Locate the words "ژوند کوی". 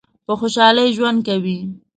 0.97-1.57